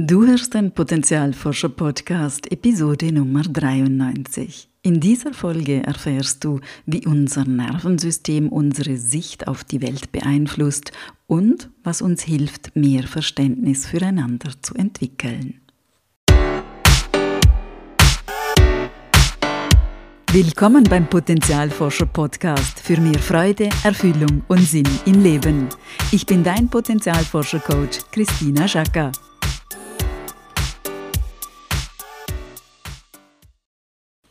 Du 0.00 0.24
hörst 0.24 0.54
den 0.54 0.70
Potenzialforscher 0.70 1.70
Podcast 1.70 2.52
Episode 2.52 3.10
Nummer 3.10 3.42
93. 3.42 4.68
In 4.82 5.00
dieser 5.00 5.34
Folge 5.34 5.82
erfährst 5.82 6.44
du, 6.44 6.60
wie 6.86 7.04
unser 7.04 7.44
Nervensystem 7.44 8.48
unsere 8.48 8.96
Sicht 8.96 9.48
auf 9.48 9.64
die 9.64 9.82
Welt 9.82 10.12
beeinflusst 10.12 10.92
und 11.26 11.68
was 11.82 12.00
uns 12.00 12.22
hilft, 12.22 12.76
mehr 12.76 13.08
Verständnis 13.08 13.86
füreinander 13.86 14.52
zu 14.62 14.76
entwickeln. 14.76 15.60
Willkommen 20.30 20.84
beim 20.84 21.10
Potenzialforscher 21.10 22.06
Podcast 22.06 22.78
für 22.78 23.00
mehr 23.00 23.18
Freude, 23.18 23.68
Erfüllung 23.82 24.44
und 24.46 24.60
Sinn 24.60 24.88
im 25.06 25.24
Leben. 25.24 25.68
Ich 26.12 26.24
bin 26.24 26.44
dein 26.44 26.68
Potenzialforscher 26.68 27.58
Coach 27.58 27.98
Christina 28.12 28.68
Schacker. 28.68 29.10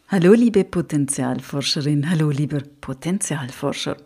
Hallo 0.09 0.31
liebe 0.31 0.63
Potenzialforscherin, 0.63 2.09
hallo 2.09 2.29
lieber 2.29 2.61
Potenzialforscher. 2.79 3.97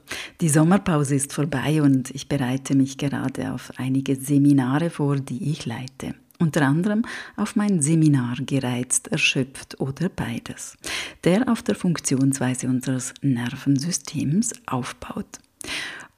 Die 0.42 0.50
Sommerpause 0.50 1.14
ist 1.14 1.32
vorbei 1.32 1.80
und 1.80 2.10
ich 2.10 2.28
bereite 2.28 2.74
mich 2.74 2.98
gerade 2.98 3.54
auf 3.54 3.72
einige 3.78 4.16
Seminare 4.16 4.90
vor, 4.90 5.18
die 5.18 5.52
ich 5.52 5.68
leite. 5.68 6.16
Unter 6.40 6.64
anderem 6.64 7.04
auf 7.38 7.56
mein 7.56 7.84
Seminar 7.84 8.38
Gereizt, 8.44 9.10
Erschöpft 9.10 9.80
oder 9.80 10.10
beides, 10.10 10.76
der 11.24 11.48
auf 11.48 11.62
der 11.62 11.76
Funktionsweise 11.76 12.68
unseres 12.68 13.14
Nervensystems 13.22 14.54
aufbaut. 14.66 15.38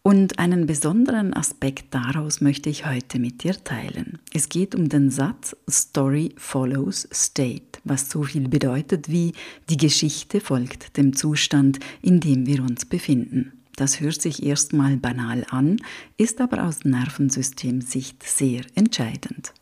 Und 0.01 0.39
einen 0.39 0.65
besonderen 0.65 1.33
Aspekt 1.33 1.93
daraus 1.93 2.39
möchte 2.39 2.69
ich 2.69 2.85
heute 2.85 3.19
mit 3.19 3.43
dir 3.43 3.61
teilen. 3.61 4.19
Es 4.33 4.47
geht 4.47 4.75
um 4.75 4.87
den 4.87 5.09
Satz 5.09 5.57
Story 5.69 6.33
follows 6.37 7.05
state, 7.13 7.72
was 7.83 8.09
so 8.09 8.23
viel 8.23 8.47
bedeutet 8.47 9.09
wie 9.09 9.33
die 9.69 9.77
Geschichte 9.77 10.39
folgt 10.39 10.97
dem 10.97 11.15
Zustand, 11.15 11.79
in 12.01 12.19
dem 12.19 12.45
wir 12.45 12.61
uns 12.61 12.85
befinden. 12.85 13.53
Das 13.75 13.99
hört 13.99 14.21
sich 14.21 14.43
erstmal 14.43 14.97
banal 14.97 15.45
an, 15.49 15.77
ist 16.17 16.41
aber 16.41 16.63
aus 16.63 16.85
Nervensystemsicht 16.85 18.21
sehr 18.23 18.61
entscheidend. 18.75 19.53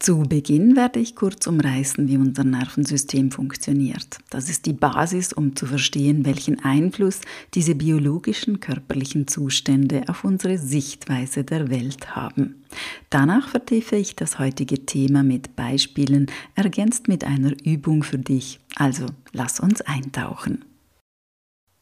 Zu 0.00 0.22
Beginn 0.22 0.76
werde 0.76 1.00
ich 1.00 1.16
kurz 1.16 1.48
umreißen, 1.48 2.06
wie 2.06 2.16
unser 2.16 2.44
Nervensystem 2.44 3.32
funktioniert. 3.32 4.18
Das 4.30 4.48
ist 4.48 4.66
die 4.66 4.72
Basis, 4.72 5.32
um 5.32 5.56
zu 5.56 5.66
verstehen, 5.66 6.24
welchen 6.24 6.62
Einfluss 6.62 7.20
diese 7.54 7.74
biologischen 7.74 8.60
körperlichen 8.60 9.26
Zustände 9.26 10.04
auf 10.06 10.22
unsere 10.22 10.56
Sichtweise 10.56 11.42
der 11.42 11.68
Welt 11.68 12.14
haben. 12.14 12.62
Danach 13.10 13.48
vertiefe 13.48 13.96
ich 13.96 14.14
das 14.14 14.38
heutige 14.38 14.86
Thema 14.86 15.24
mit 15.24 15.56
Beispielen, 15.56 16.26
ergänzt 16.54 17.08
mit 17.08 17.24
einer 17.24 17.52
Übung 17.64 18.04
für 18.04 18.18
dich. 18.18 18.60
Also 18.76 19.06
lass 19.32 19.58
uns 19.58 19.80
eintauchen. 19.80 20.64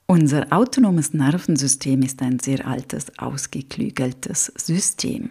Unser 0.09 0.53
autonomes 0.53 1.15
Nervensystem 1.15 2.01
ist 2.03 2.23
ein 2.23 2.39
sehr 2.39 2.65
altes, 2.69 3.07
ausgeklügeltes 3.19 4.53
System. 4.55 5.31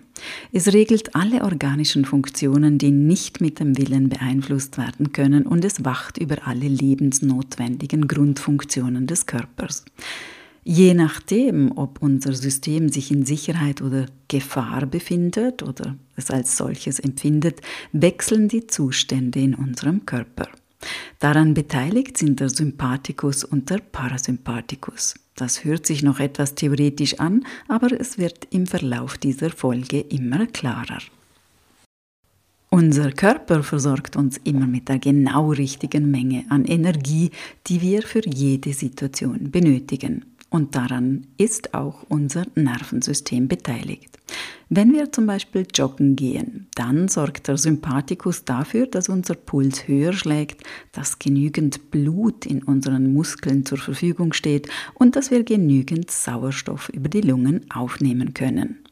Es 0.52 0.74
regelt 0.74 1.16
alle 1.16 1.44
organischen 1.44 2.04
Funktionen, 2.04 2.78
die 2.78 2.92
nicht 2.92 3.40
mit 3.40 3.62
dem 3.62 3.78
Willen 3.78 4.10
beeinflusst 4.10 4.78
werden 4.78 5.14
können 5.14 5.48
und 5.48 5.64
es 5.64 5.86
wacht 5.86 6.18
über 6.18 6.46
alle 6.46 6.68
lebensnotwendigen 6.68 8.06
Grundfunktionen 8.10 9.08
des 9.08 9.26
Körpers. 9.26 9.86
Je 10.66 10.94
nachdem, 10.94 11.72
ob 11.78 12.02
unser 12.02 12.34
System 12.34 12.90
sich 12.90 13.12
in 13.12 13.26
Sicherheit 13.26 13.82
oder 13.82 14.08
Gefahr 14.28 14.88
befindet 14.88 15.64
oder 15.64 15.96
es 16.18 16.30
als 16.30 16.58
solches 16.58 17.00
empfindet, 17.00 17.62
wechseln 17.94 18.50
die 18.50 18.68
Zustände 18.68 19.40
in 19.40 19.56
unserem 19.56 20.06
Körper. 20.06 20.50
Daran 21.20 21.54
beteiligt 21.54 22.18
sind 22.18 22.40
der 22.40 22.50
Sympathikus 22.50 23.44
und 23.44 23.70
der 23.70 23.80
Parasympathikus. 23.80 25.16
Das 25.36 25.64
hört 25.66 25.86
sich 25.86 26.02
noch 26.02 26.20
etwas 26.20 26.56
theoretisch 26.56 27.20
an, 27.20 27.46
aber 27.68 27.92
es 28.00 28.18
wird 28.18 28.48
im 28.52 28.68
Verlauf 28.68 29.18
dieser 29.18 29.50
Folge 29.50 30.00
immer 30.00 30.46
klarer. 30.48 31.00
Unser 32.70 33.12
Körper 33.12 33.64
versorgt 33.64 34.16
uns 34.16 34.38
immer 34.44 34.68
mit 34.68 34.90
der 34.90 35.00
genau 35.00 35.52
richtigen 35.52 36.12
Menge 36.12 36.46
an 36.50 36.66
Energie, 36.66 37.32
die 37.68 37.82
wir 37.82 38.02
für 38.02 38.28
jede 38.28 38.74
Situation 38.74 39.50
benötigen. 39.52 40.35
Und 40.50 40.76
daran 40.76 41.28
ist 41.38 41.74
auch 41.74 42.04
unser 42.08 42.46
Nervensystem 42.56 43.48
beteiligt. 43.48 44.16
Wenn 44.70 44.94
wir 44.94 45.12
zum 45.12 45.28
Beispiel 45.28 45.68
joggen 45.74 46.16
gehen, 46.16 46.68
dann 46.76 47.08
sorgt 47.08 47.48
der 47.48 47.58
Sympathikus 47.58 48.46
dafür, 48.46 48.88
dass 48.88 49.10
unser 49.10 49.36
Puls 49.36 49.88
höher 49.88 50.14
schlägt, 50.14 50.64
dass 50.92 51.20
genügend 51.20 51.92
Blut 51.92 52.46
in 52.46 52.64
unseren 52.64 53.14
Muskeln 53.14 53.66
zur 53.66 53.78
Verfügung 53.78 54.34
steht 54.34 54.68
und 54.96 55.16
dass 55.16 55.30
wir 55.30 55.44
genügend 55.44 56.10
Sauerstoff 56.10 56.90
über 56.90 57.10
die 57.10 57.22
Lungen 57.22 57.70
aufnehmen 57.70 58.34
können. 58.34 58.85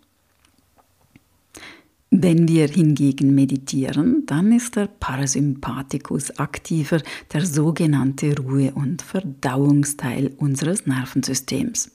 Wenn 2.15 2.47
wir 2.47 2.67
hingegen 2.67 3.33
meditieren, 3.33 4.27
dann 4.27 4.51
ist 4.51 4.75
der 4.75 4.85
Parasympathikus 4.85 6.37
aktiver, 6.37 7.01
der 7.33 7.43
sogenannte 7.43 8.37
Ruhe- 8.37 8.71
und 8.75 9.01
Verdauungsteil 9.01 10.31
unseres 10.37 10.85
Nervensystems. 10.85 11.89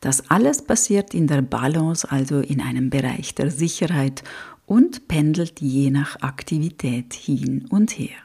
Das 0.00 0.28
alles 0.28 0.60
passiert 0.60 1.14
in 1.14 1.28
der 1.28 1.40
Balance, 1.40 2.10
also 2.10 2.40
in 2.40 2.60
einem 2.60 2.90
Bereich 2.90 3.34
der 3.34 3.50
Sicherheit 3.50 4.22
und 4.66 5.08
pendelt 5.08 5.62
je 5.62 5.90
nach 5.90 6.20
Aktivität 6.20 7.14
hin 7.14 7.64
und 7.70 7.98
her. 7.98 8.18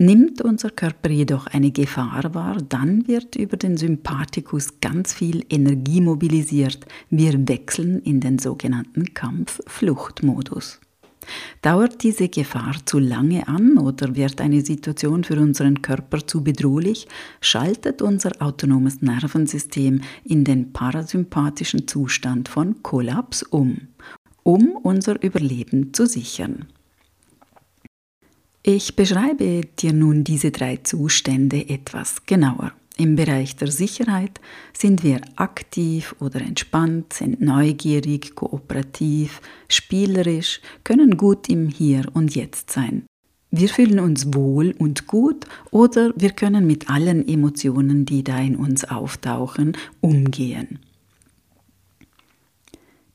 Nimmt 0.00 0.42
unser 0.42 0.70
Körper 0.70 1.10
jedoch 1.10 1.48
eine 1.48 1.72
Gefahr 1.72 2.32
wahr, 2.32 2.58
dann 2.68 3.08
wird 3.08 3.34
über 3.34 3.56
den 3.56 3.76
Sympathikus 3.76 4.80
ganz 4.80 5.12
viel 5.12 5.44
Energie 5.50 6.00
mobilisiert. 6.00 6.86
Wir 7.10 7.48
wechseln 7.48 7.98
in 8.02 8.20
den 8.20 8.38
sogenannten 8.38 9.12
Kampf-Flucht-Modus. 9.12 10.78
Dauert 11.62 12.04
diese 12.04 12.28
Gefahr 12.28 12.76
zu 12.84 13.00
lange 13.00 13.48
an 13.48 13.76
oder 13.76 14.14
wird 14.14 14.40
eine 14.40 14.64
Situation 14.64 15.24
für 15.24 15.40
unseren 15.40 15.82
Körper 15.82 16.24
zu 16.24 16.44
bedrohlich, 16.44 17.08
schaltet 17.40 18.00
unser 18.00 18.30
autonomes 18.38 19.02
Nervensystem 19.02 20.02
in 20.22 20.44
den 20.44 20.72
parasympathischen 20.72 21.88
Zustand 21.88 22.48
von 22.48 22.84
Kollaps 22.84 23.42
um, 23.42 23.88
um 24.44 24.76
unser 24.80 25.20
Überleben 25.20 25.92
zu 25.92 26.06
sichern. 26.06 26.66
Ich 28.62 28.96
beschreibe 28.96 29.62
dir 29.78 29.92
nun 29.92 30.24
diese 30.24 30.50
drei 30.50 30.78
Zustände 30.78 31.68
etwas 31.68 32.26
genauer. 32.26 32.72
Im 32.96 33.14
Bereich 33.14 33.54
der 33.54 33.70
Sicherheit 33.70 34.40
sind 34.76 35.04
wir 35.04 35.20
aktiv 35.36 36.16
oder 36.18 36.40
entspannt, 36.40 37.12
sind 37.12 37.40
neugierig, 37.40 38.34
kooperativ, 38.34 39.40
spielerisch, 39.68 40.60
können 40.82 41.16
gut 41.16 41.48
im 41.48 41.68
Hier 41.68 42.06
und 42.12 42.34
Jetzt 42.34 42.72
sein. 42.72 43.04
Wir 43.52 43.68
fühlen 43.68 44.00
uns 44.00 44.34
wohl 44.34 44.74
und 44.78 45.06
gut 45.06 45.46
oder 45.70 46.12
wir 46.16 46.30
können 46.30 46.66
mit 46.66 46.90
allen 46.90 47.26
Emotionen, 47.26 48.04
die 48.04 48.24
da 48.24 48.38
in 48.38 48.56
uns 48.56 48.84
auftauchen, 48.84 49.76
umgehen. 50.00 50.80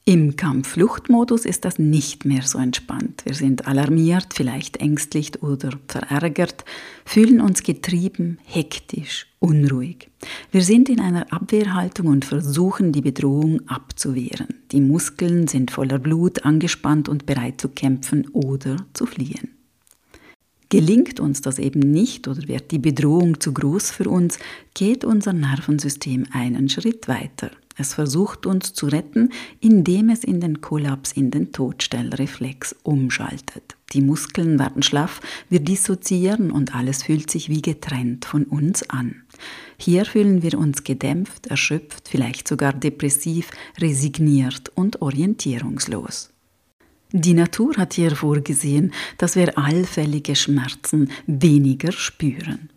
Im 0.05 0.35
Kampffluchtmodus 0.35 1.45
ist 1.45 1.63
das 1.63 1.79
nicht 1.79 2.25
mehr 2.25 2.41
so 2.41 2.57
entspannt. 2.57 3.23
Wir 3.23 3.35
sind 3.35 3.67
alarmiert, 3.67 4.33
vielleicht 4.33 4.77
ängstlich 4.77 5.41
oder 5.41 5.69
verärgert, 5.87 6.65
fühlen 7.05 7.39
uns 7.39 7.63
getrieben, 7.63 8.37
hektisch, 8.43 9.27
unruhig. 9.39 10.09
Wir 10.51 10.61
sind 10.61 10.89
in 10.89 10.99
einer 10.99 11.31
Abwehrhaltung 11.31 12.07
und 12.07 12.25
versuchen 12.25 12.91
die 12.91 12.99
Bedrohung 12.99 13.61
abzuwehren. 13.69 14.49
Die 14.73 14.81
Muskeln 14.81 15.47
sind 15.47 15.71
voller 15.71 15.99
Blut, 15.99 16.43
angespannt 16.43 17.07
und 17.07 17.25
bereit 17.25 17.61
zu 17.61 17.69
kämpfen 17.69 18.27
oder 18.33 18.75
zu 18.91 19.06
fliehen. 19.06 19.51
Gelingt 20.67 21.21
uns 21.21 21.39
das 21.39 21.59
eben 21.59 21.79
nicht 21.79 22.27
oder 22.27 22.45
wird 22.49 22.71
die 22.71 22.79
Bedrohung 22.79 23.39
zu 23.39 23.53
groß 23.53 23.91
für 23.91 24.09
uns, 24.09 24.38
geht 24.73 25.06
unser 25.06 25.31
Nervensystem 25.31 26.25
einen 26.33 26.67
Schritt 26.67 27.07
weiter. 27.07 27.51
Es 27.75 27.93
versucht 27.93 28.45
uns 28.45 28.73
zu 28.73 28.87
retten, 28.87 29.29
indem 29.59 30.09
es 30.09 30.23
in 30.23 30.39
den 30.39 30.61
Kollaps, 30.61 31.11
in 31.11 31.31
den 31.31 31.51
Todstellreflex 31.51 32.75
umschaltet. 32.83 33.75
Die 33.93 34.01
Muskeln 34.01 34.59
werden 34.59 34.83
schlaff, 34.83 35.21
wir 35.49 35.59
dissoziieren 35.59 36.51
und 36.51 36.75
alles 36.75 37.03
fühlt 37.03 37.29
sich 37.29 37.49
wie 37.49 37.61
getrennt 37.61 38.25
von 38.25 38.45
uns 38.45 38.89
an. 38.89 39.23
Hier 39.77 40.05
fühlen 40.05 40.41
wir 40.41 40.57
uns 40.57 40.83
gedämpft, 40.83 41.47
erschöpft, 41.47 42.09
vielleicht 42.09 42.47
sogar 42.47 42.73
depressiv, 42.73 43.51
resigniert 43.79 44.71
und 44.75 45.01
orientierungslos. 45.01 46.31
Die 47.11 47.35
Natur 47.35 47.77
hat 47.77 47.93
hier 47.93 48.15
vorgesehen, 48.15 48.91
dass 49.19 49.35
wir 49.35 49.55
allfällige 49.57 50.35
Schmerzen 50.35 51.11
weniger 51.27 51.91
spüren. 51.91 52.69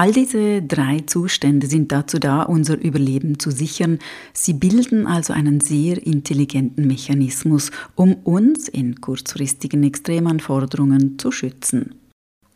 All 0.00 0.12
diese 0.12 0.62
drei 0.62 1.00
Zustände 1.00 1.66
sind 1.66 1.92
dazu 1.92 2.18
da, 2.18 2.44
unser 2.44 2.80
Überleben 2.80 3.38
zu 3.38 3.50
sichern. 3.50 3.98
Sie 4.32 4.54
bilden 4.54 5.06
also 5.06 5.34
einen 5.34 5.60
sehr 5.60 6.06
intelligenten 6.06 6.86
Mechanismus, 6.86 7.70
um 7.96 8.14
uns 8.14 8.66
in 8.66 9.02
kurzfristigen 9.02 9.82
Extremanforderungen 9.84 11.18
zu 11.18 11.30
schützen. 11.30 11.96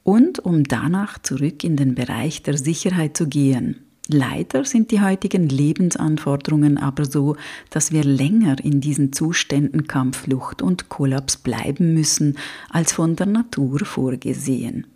Und 0.03 0.39
um 0.39 0.65
danach 0.65 1.19
zurück 1.19 1.65
in 1.65 1.77
den 1.77 1.95
Bereich 1.95 2.43
der 2.43 2.57
Sicherheit 2.57 3.15
zu 3.15 3.29
gehen. 3.29 3.77
Leider 4.09 4.65
sind 4.65 4.91
die 4.91 5.03
heutigen 5.03 5.47
Lebensanforderungen 5.47 6.79
aber 6.79 7.05
so, 7.05 7.37
dass 7.69 7.93
wir 7.93 8.05
länger 8.05 8.57
in 8.65 8.81
diesen 8.81 9.13
Zuständen 9.13 9.87
Kampfflucht 9.87 10.63
und 10.63 10.89
Kollaps 10.89 11.37
bleiben 11.37 11.93
müssen, 11.93 12.39
als 12.71 12.95
von 12.95 13.17
der 13.17 13.27
Natur 13.27 13.81
vorgesehen. 13.81 14.87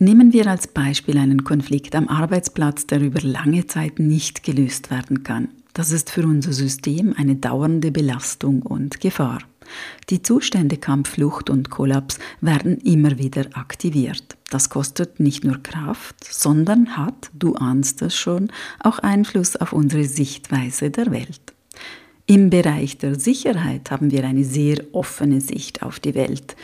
Nehmen 0.00 0.32
wir 0.32 0.46
als 0.46 0.68
Beispiel 0.68 1.18
einen 1.18 1.42
Konflikt 1.42 1.96
am 1.96 2.06
Arbeitsplatz, 2.06 2.86
der 2.86 3.00
über 3.00 3.20
lange 3.20 3.66
Zeit 3.66 3.98
nicht 3.98 4.44
gelöst 4.44 4.92
werden 4.92 5.24
kann. 5.24 5.48
Das 5.74 5.90
ist 5.90 6.10
für 6.10 6.24
unser 6.24 6.52
System 6.52 7.14
eine 7.16 7.34
dauernde 7.34 7.90
Belastung 7.90 8.62
und 8.62 9.00
Gefahr. 9.00 9.40
Die 10.08 10.22
Zustände 10.22 10.76
Kampf, 10.76 11.10
Flucht 11.10 11.50
und 11.50 11.70
Kollaps 11.70 12.20
werden 12.40 12.78
immer 12.78 13.18
wieder 13.18 13.46
aktiviert. 13.54 14.36
Das 14.50 14.70
kostet 14.70 15.18
nicht 15.18 15.42
nur 15.42 15.60
Kraft, 15.64 16.22
sondern 16.22 16.96
hat, 16.96 17.30
du 17.36 17.56
ahnst 17.56 18.00
es 18.02 18.14
schon, 18.14 18.52
auch 18.78 19.00
Einfluss 19.00 19.56
auf 19.56 19.72
unsere 19.72 20.04
Sichtweise 20.04 20.90
der 20.90 21.10
Welt. 21.10 21.54
Im 22.26 22.50
Bereich 22.50 22.98
der 22.98 23.18
Sicherheit 23.18 23.90
haben 23.90 24.12
wir 24.12 24.24
eine 24.24 24.44
sehr 24.44 24.78
offene 24.92 25.40
Sicht 25.40 25.82
auf 25.82 25.98
die 25.98 26.14
Welt. 26.14 26.54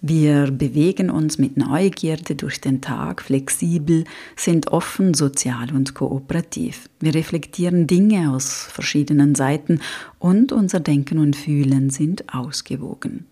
Wir 0.00 0.52
bewegen 0.52 1.10
uns 1.10 1.38
mit 1.38 1.56
Neugierde 1.56 2.36
durch 2.36 2.60
den 2.60 2.80
Tag, 2.80 3.20
flexibel, 3.20 4.04
sind 4.36 4.68
offen, 4.68 5.12
sozial 5.12 5.74
und 5.74 5.94
kooperativ. 5.94 6.88
Wir 7.00 7.14
reflektieren 7.14 7.88
Dinge 7.88 8.30
aus 8.30 8.68
verschiedenen 8.70 9.34
Seiten 9.34 9.80
und 10.20 10.52
unser 10.52 10.78
Denken 10.78 11.18
und 11.18 11.34
Fühlen 11.34 11.90
sind 11.90 12.32
ausgewogen. 12.32 13.26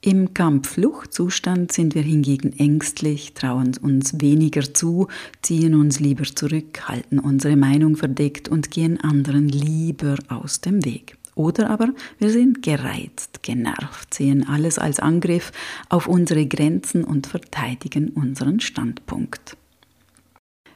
Im 0.00 0.34
Kampf-Flucht-Zustand 0.34 1.70
sind 1.70 1.94
wir 1.94 2.02
hingegen 2.02 2.52
ängstlich, 2.58 3.34
trauen 3.34 3.76
uns 3.80 4.20
weniger 4.20 4.74
zu, 4.74 5.06
ziehen 5.42 5.76
uns 5.76 6.00
lieber 6.00 6.24
zurück, 6.24 6.88
halten 6.88 7.20
unsere 7.20 7.54
Meinung 7.54 7.94
verdeckt 7.94 8.48
und 8.48 8.72
gehen 8.72 8.98
anderen 9.00 9.48
lieber 9.48 10.16
aus 10.28 10.60
dem 10.60 10.84
Weg. 10.84 11.16
Oder 11.34 11.70
aber 11.70 11.88
wir 12.18 12.30
sind 12.30 12.62
gereizt, 12.62 13.42
genervt, 13.42 14.14
sehen 14.14 14.46
alles 14.46 14.78
als 14.78 15.00
Angriff 15.00 15.52
auf 15.88 16.06
unsere 16.06 16.46
Grenzen 16.46 17.04
und 17.04 17.26
verteidigen 17.26 18.10
unseren 18.10 18.60
Standpunkt. 18.60 19.56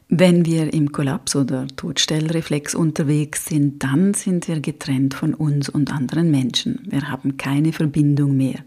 Wenn 0.09 0.47
wir 0.47 0.73
im 0.73 0.93
Kollaps- 0.93 1.35
oder 1.35 1.67
Todstellreflex 1.67 2.77
unterwegs 2.77 3.47
sind, 3.47 3.83
dann 3.83 4.15
sind 4.15 4.47
wir 4.47 4.61
getrennt 4.61 5.15
von 5.15 5.35
uns 5.35 5.69
und 5.69 5.93
anderen 5.93 6.31
Menschen. 6.31 6.79
Wir 6.89 7.11
haben 7.11 7.37
keine 7.39 7.73
Verbindung 7.73 8.37
mehr. 8.37 8.61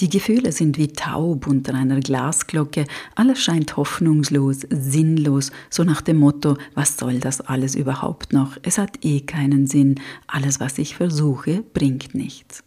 Die 0.00 0.08
Gefühle 0.08 0.50
sind 0.50 0.78
wie 0.78 0.88
taub 0.88 1.46
unter 1.46 1.74
einer 1.74 2.00
Glasglocke. 2.00 2.86
Alles 3.14 3.42
scheint 3.42 3.76
hoffnungslos, 3.76 4.60
sinnlos, 4.70 5.52
so 5.68 5.84
nach 5.84 6.00
dem 6.00 6.16
Motto, 6.16 6.56
was 6.74 6.96
soll 6.96 7.20
das 7.20 7.42
alles 7.42 7.74
überhaupt 7.74 8.32
noch? 8.32 8.56
Es 8.62 8.78
hat 8.78 9.04
eh 9.04 9.20
keinen 9.20 9.66
Sinn. 9.66 9.96
Alles, 10.26 10.58
was 10.58 10.78
ich 10.78 10.96
versuche, 10.96 11.64
bringt 11.74 12.14
nichts. 12.14 12.64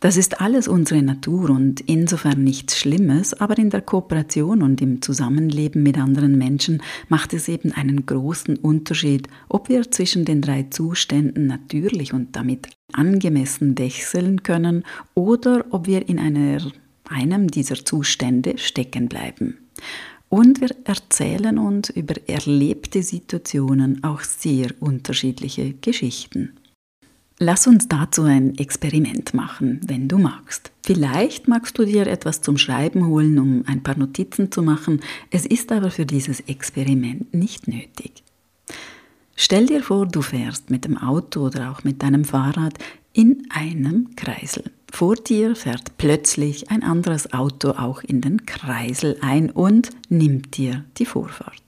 Das 0.00 0.16
ist 0.16 0.40
alles 0.40 0.68
unsere 0.68 1.02
Natur 1.02 1.50
und 1.50 1.80
insofern 1.80 2.44
nichts 2.44 2.78
Schlimmes, 2.78 3.34
aber 3.34 3.58
in 3.58 3.70
der 3.70 3.80
Kooperation 3.80 4.62
und 4.62 4.80
im 4.80 5.02
Zusammenleben 5.02 5.82
mit 5.82 5.98
anderen 5.98 6.38
Menschen 6.38 6.82
macht 7.08 7.34
es 7.34 7.48
eben 7.48 7.72
einen 7.72 8.06
großen 8.06 8.56
Unterschied, 8.58 9.26
ob 9.48 9.68
wir 9.68 9.90
zwischen 9.90 10.24
den 10.24 10.40
drei 10.40 10.66
Zuständen 10.70 11.48
natürlich 11.48 12.12
und 12.12 12.36
damit 12.36 12.68
angemessen 12.92 13.76
wechseln 13.76 14.44
können 14.44 14.84
oder 15.14 15.64
ob 15.70 15.88
wir 15.88 16.08
in 16.08 16.20
einer, 16.20 16.62
einem 17.08 17.50
dieser 17.50 17.84
Zustände 17.84 18.56
stecken 18.56 19.08
bleiben. 19.08 19.58
Und 20.28 20.60
wir 20.60 20.70
erzählen 20.84 21.58
uns 21.58 21.90
über 21.90 22.14
erlebte 22.28 23.02
Situationen 23.02 24.04
auch 24.04 24.20
sehr 24.20 24.70
unterschiedliche 24.78 25.72
Geschichten. 25.72 26.52
Lass 27.40 27.68
uns 27.68 27.86
dazu 27.86 28.24
ein 28.24 28.58
Experiment 28.58 29.32
machen, 29.32 29.80
wenn 29.86 30.08
du 30.08 30.18
magst. 30.18 30.72
Vielleicht 30.84 31.46
magst 31.46 31.78
du 31.78 31.84
dir 31.84 32.08
etwas 32.08 32.40
zum 32.40 32.58
Schreiben 32.58 33.06
holen, 33.06 33.38
um 33.38 33.62
ein 33.66 33.84
paar 33.84 33.96
Notizen 33.96 34.50
zu 34.50 34.60
machen. 34.60 35.00
Es 35.30 35.46
ist 35.46 35.70
aber 35.70 35.92
für 35.92 36.04
dieses 36.04 36.40
Experiment 36.40 37.32
nicht 37.32 37.68
nötig. 37.68 38.24
Stell 39.36 39.66
dir 39.66 39.84
vor, 39.84 40.06
du 40.06 40.20
fährst 40.20 40.70
mit 40.70 40.84
dem 40.84 40.98
Auto 40.98 41.46
oder 41.46 41.70
auch 41.70 41.84
mit 41.84 42.02
deinem 42.02 42.24
Fahrrad 42.24 42.76
in 43.12 43.46
einem 43.50 44.16
Kreisel. 44.16 44.64
Vor 44.90 45.14
dir 45.14 45.54
fährt 45.54 45.96
plötzlich 45.96 46.72
ein 46.72 46.82
anderes 46.82 47.32
Auto 47.32 47.70
auch 47.70 48.02
in 48.02 48.20
den 48.20 48.46
Kreisel 48.46 49.16
ein 49.20 49.50
und 49.50 49.90
nimmt 50.08 50.56
dir 50.56 50.84
die 50.96 51.06
Vorfahrt. 51.06 51.62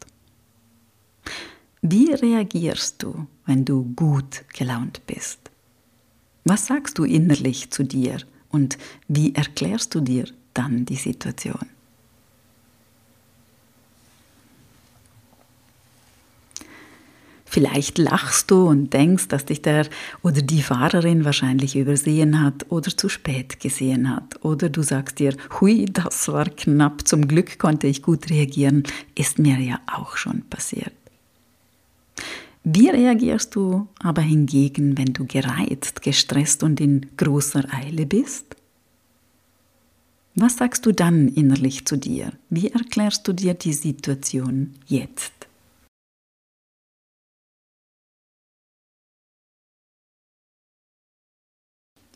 Wie 1.81 2.13
reagierst 2.13 3.05
du, 3.05 3.29
wenn 3.47 3.65
du 3.65 3.85
gut 3.95 4.43
gelaunt 4.53 5.03
bist? 5.07 5.51
Was 6.45 6.67
sagst 6.67 6.99
du 6.99 7.05
innerlich 7.05 7.71
zu 7.71 7.85
dir 7.85 8.19
und 8.51 8.79
wie 9.09 9.35
erklärst 9.35 9.95
du 9.95 10.01
dir 10.01 10.25
dann 10.55 10.85
die 10.85 10.97
Situation? 10.97 11.67
Vielleicht 17.51 17.99
lachst 17.99 18.53
du 18.53 18.69
und 18.69 18.93
denkst, 18.93 19.27
dass 19.27 19.45
dich 19.45 19.61
der 19.61 19.89
oder 20.23 20.41
die 20.41 20.63
Fahrerin 20.63 21.25
wahrscheinlich 21.25 21.75
übersehen 21.75 22.41
hat 22.41 22.67
oder 22.69 22.97
zu 22.97 23.09
spät 23.09 23.59
gesehen 23.59 24.09
hat. 24.09 24.45
Oder 24.45 24.69
du 24.69 24.83
sagst 24.83 25.19
dir, 25.19 25.35
hui, 25.61 25.87
das 25.87 26.29
war 26.29 26.45
knapp, 26.45 27.09
zum 27.09 27.27
Glück 27.27 27.59
konnte 27.59 27.89
ich 27.89 28.03
gut 28.03 28.31
reagieren, 28.31 28.85
ist 29.17 29.41
mir 29.41 29.59
ja 29.59 29.81
auch 29.93 30.17
schon 30.17 30.43
passiert. 30.43 30.93
Wie 32.63 32.89
reagierst 32.91 33.55
du 33.55 33.89
aber 34.01 34.21
hingegen, 34.21 34.99
wenn 34.99 35.15
du 35.15 35.27
gereizt, 35.27 36.03
gestresst 36.03 36.63
und 36.63 36.79
in 36.81 37.07
großer 37.17 37.65
Eile 37.73 38.05
bist? 38.05 38.55
Was 40.35 40.59
sagst 40.59 40.85
du 40.85 40.93
dann 40.93 41.29
innerlich 41.29 41.87
zu 41.87 41.97
dir? 41.97 42.33
Wie 42.51 42.69
erklärst 42.69 43.27
du 43.27 43.33
dir 43.33 43.55
die 43.55 43.73
Situation 43.73 44.75
jetzt? 44.87 45.33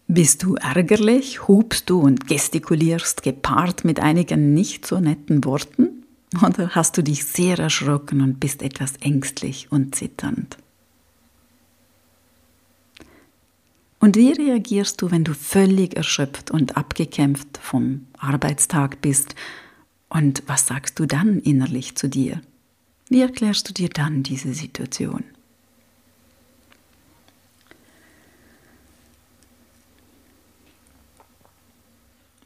Bist 0.06 0.42
du 0.42 0.56
ärgerlich, 0.56 1.48
hubst 1.48 1.88
du 1.88 2.00
und 2.00 2.28
gestikulierst 2.28 3.22
gepaart 3.22 3.84
mit 3.84 3.98
einigen 3.98 4.52
nicht 4.52 4.86
so 4.86 5.00
netten 5.00 5.44
Worten? 5.44 6.03
Oder 6.42 6.70
hast 6.70 6.96
du 6.96 7.02
dich 7.02 7.24
sehr 7.24 7.58
erschrocken 7.58 8.20
und 8.20 8.40
bist 8.40 8.62
etwas 8.62 8.96
ängstlich 8.96 9.70
und 9.70 9.94
zitternd? 9.94 10.56
Und 14.04 14.16
wie 14.16 14.32
reagierst 14.32 15.00
du, 15.00 15.10
wenn 15.10 15.24
du 15.24 15.32
völlig 15.32 15.96
erschöpft 15.96 16.50
und 16.50 16.76
abgekämpft 16.76 17.58
vom 17.62 18.06
Arbeitstag 18.18 19.00
bist? 19.00 19.34
Und 20.10 20.42
was 20.46 20.66
sagst 20.66 20.98
du 20.98 21.06
dann 21.06 21.38
innerlich 21.38 21.96
zu 21.96 22.08
dir? 22.08 22.42
Wie 23.08 23.22
erklärst 23.22 23.68
du 23.68 23.72
dir 23.72 23.88
dann 23.88 24.22
diese 24.22 24.52
Situation? 24.52 25.24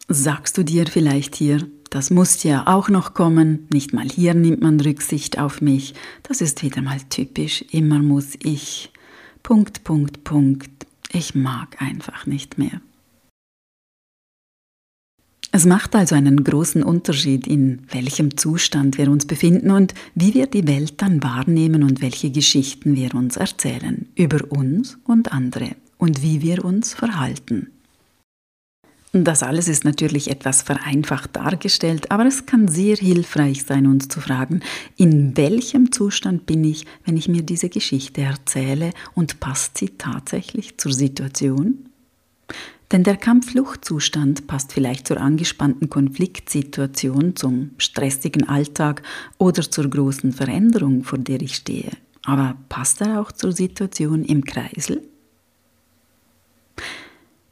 Sagst 0.07 0.57
du 0.57 0.63
dir 0.63 0.87
vielleicht 0.87 1.35
hier, 1.35 1.69
das 1.91 2.11
muss 2.11 2.43
ja 2.43 2.67
auch 2.67 2.89
noch 2.89 3.15
kommen, 3.15 3.67
nicht 3.71 3.93
mal 3.93 4.09
hier 4.09 4.35
nimmt 4.35 4.61
man 4.61 4.81
Rücksicht 4.81 5.39
auf 5.39 5.61
mich, 5.61 5.95
das 6.23 6.41
ist 6.41 6.63
wieder 6.63 6.83
mal 6.83 7.01
typisch, 7.09 7.65
immer 7.71 8.01
muss 8.01 8.35
ich. 8.43 8.93
Punkt, 9.43 9.85
Punkt, 9.85 10.25
Punkt. 10.25 10.87
Ich 11.11 11.35
mag 11.35 11.81
einfach 11.81 12.27
nicht 12.27 12.59
mehr. 12.59 12.81
Es 15.51 15.65
macht 15.65 15.97
also 15.97 16.15
einen 16.15 16.45
großen 16.45 16.83
Unterschied, 16.83 17.47
in 17.47 17.81
welchem 17.91 18.37
Zustand 18.37 18.99
wir 18.99 19.11
uns 19.11 19.27
befinden 19.27 19.71
und 19.71 19.95
wie 20.15 20.35
wir 20.35 20.47
die 20.47 20.69
Welt 20.69 21.01
dann 21.01 21.23
wahrnehmen 21.23 21.83
und 21.83 22.03
welche 22.03 22.31
Geschichten 22.31 22.95
wir 22.95 23.15
uns 23.15 23.39
erzählen 23.39 24.07
über 24.15 24.53
uns 24.53 24.99
und 25.05 25.33
andere 25.33 25.71
und 25.97 26.23
wie 26.23 26.43
wir 26.43 26.67
uns 26.67 26.93
verhalten. 26.93 27.71
Das 29.13 29.43
alles 29.43 29.69
ist 29.69 29.85
natürlich 29.85 30.31
etwas 30.31 30.61
vereinfacht 30.61 31.35
dargestellt, 31.35 32.11
aber 32.11 32.27
es 32.27 32.45
kann 32.45 32.69
sehr 32.69 32.97
hilfreich 32.97 33.65
sein, 33.65 33.87
uns 33.87 34.09
zu 34.09 34.21
fragen, 34.21 34.61
in 34.97 35.35
welchem 35.35 35.93
Zustand 35.93 36.45
bin 36.45 36.63
ich, 36.63 36.85
wenn 37.07 37.17
ich 37.17 37.27
mir 37.27 37.43
diese 37.43 37.71
Geschichte 37.71 38.21
erzähle 38.21 38.93
und 39.15 39.41
passt 39.41 39.79
sie 39.79 39.91
tatsächlich 39.97 40.77
zur 40.77 40.93
Situation? 40.93 41.89
Denn 42.93 43.03
der 43.03 43.17
Kampffluchtzustand 43.17 44.47
passt 44.47 44.73
vielleicht 44.73 45.07
zur 45.07 45.19
angespannten 45.21 45.89
Konfliktsituation, 45.89 47.35
zum 47.35 47.71
stressigen 47.79 48.49
Alltag 48.49 49.03
oder 49.39 49.63
zur 49.63 49.89
großen 49.89 50.33
Veränderung, 50.33 51.05
vor 51.05 51.19
der 51.19 51.41
ich 51.41 51.57
stehe. 51.57 51.93
Aber 52.25 52.57
passt 52.69 53.01
er 53.01 53.21
auch 53.21 53.33
zur 53.33 53.53
Situation 53.53 54.25
im 54.25 54.45
Kreisel? 54.45 55.03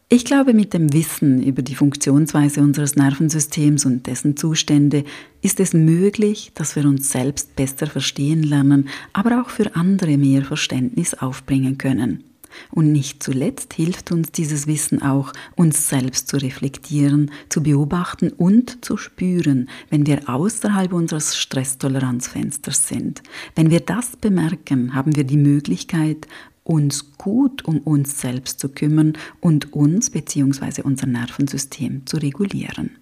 Ich 0.09 0.25
glaube, 0.25 0.55
mit 0.55 0.73
dem 0.73 0.93
Wissen 0.93 1.43
über 1.43 1.63
die 1.63 1.75
Funktionsweise 1.75 2.61
unseres 2.61 2.95
Nervensystems 2.95 3.85
und 3.87 4.07
dessen 4.07 4.37
Zustände 4.37 5.03
ist 5.43 5.59
es 5.59 5.75
möglich, 5.75 6.53
dass 6.55 6.77
wir 6.77 6.85
uns 6.85 7.11
selbst 7.11 7.57
besser 7.57 7.89
verstehen 7.89 8.45
lernen, 8.45 8.89
aber 9.13 9.43
auch 9.43 9.51
für 9.51 9.75
andere 9.75 10.17
mehr 10.17 10.45
Verständnis 10.45 11.15
aufbringen 11.15 11.77
können. 11.77 12.23
Und 12.71 12.93
nicht 12.93 13.21
zuletzt 13.21 13.75
hilft 13.75 14.13
uns 14.13 14.31
dieses 14.31 14.69
Wissen 14.69 15.03
auch, 15.03 15.33
uns 15.57 15.89
selbst 15.89 16.29
zu 16.29 16.37
reflektieren, 16.37 17.33
zu 17.49 17.65
beobachten 17.65 18.31
und 18.31 18.85
zu 18.85 18.97
spüren, 18.97 19.69
wenn 19.91 20.07
wir 20.07 20.29
außerhalb 20.29 20.93
unseres 20.93 21.37
Stresstoleranzfensters 21.37 22.87
sind. 22.87 23.25
Wenn 23.57 23.71
wir 23.71 23.81
das 23.81 24.17
bemerken, 24.17 24.95
haben 24.95 25.17
wir 25.17 25.25
die 25.25 25.37
Möglichkeit, 25.37 26.29
uns 26.67 27.17
gut 27.17 27.65
um 27.65 27.79
uns 27.79 28.21
selbst 28.21 28.61
zu 28.61 28.69
kümmern 28.69 29.15
und 29.41 29.73
uns 29.73 30.11
bzw. 30.11 30.83
unser 30.83 31.07
Nervensystem 31.07 32.07
zu 32.07 32.17
regulieren. 32.19 32.99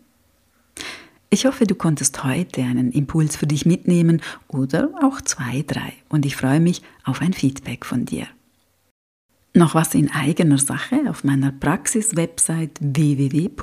Ich 1.31 1.47
hoffe, 1.47 1.67
du 1.67 1.75
konntest 1.75 2.23
heute 2.23 2.63
einen 2.63 2.93
Impuls 2.93 3.37
für 3.37 3.47
dich 3.47 3.67
mitnehmen 3.67 4.23
oder 4.47 4.91
auch 5.03 5.21
zwei, 5.21 5.65
drei 5.67 5.95
und 6.09 6.27
ich 6.27 6.37
freue 6.37 6.61
mich 6.61 6.83
auf 7.05 7.21
ein 7.21 7.33
Feedback 7.33 7.85
von 7.85 8.05
dir. 8.05 8.29
Noch 9.57 9.77
was 9.77 9.95
in 9.95 10.11
eigener 10.11 10.59
Sache. 10.59 11.09
Auf 11.09 11.23
meiner 11.23 11.53
Praxis-Website 11.53 12.77
www.jacom.li 12.81 13.55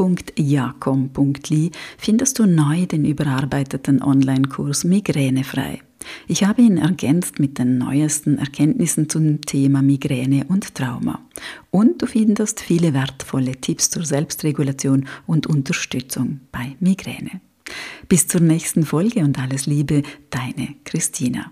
findest 1.97 2.39
du 2.39 2.45
neu 2.45 2.85
den 2.85 3.03
überarbeiteten 3.03 4.01
Online-Kurs 4.01 4.85
Migränefrei. 4.85 5.81
Ich 6.29 6.45
habe 6.45 6.61
ihn 6.61 6.77
ergänzt 6.77 7.39
mit 7.39 7.57
den 7.57 7.77
neuesten 7.77 8.37
Erkenntnissen 8.37 9.09
zum 9.09 9.41
Thema 9.41 9.81
Migräne 9.81 10.45
und 10.47 10.75
Trauma. 10.75 11.19
Und 11.71 12.01
du 12.01 12.05
findest 12.05 12.61
viele 12.61 12.93
wertvolle 12.93 13.57
Tipps 13.57 13.89
zur 13.89 14.05
Selbstregulation 14.05 15.07
und 15.27 15.45
Unterstützung 15.45 16.39
bei 16.53 16.77
Migräne. 16.79 17.41
Bis 18.07 18.29
zur 18.29 18.39
nächsten 18.39 18.85
Folge 18.85 19.25
und 19.25 19.37
alles 19.37 19.65
Liebe, 19.65 20.03
deine 20.29 20.75
Christina. 20.85 21.51